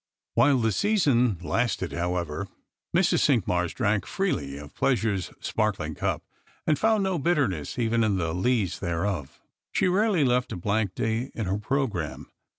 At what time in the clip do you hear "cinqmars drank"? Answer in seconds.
3.19-4.07